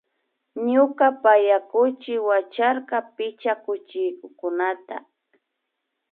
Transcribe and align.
Ñuka 0.71 1.07
paya 1.23 1.57
kuchi 1.71 2.13
wacharka 2.27 2.97
picha 3.15 3.53
kuchikukunata 3.63 4.95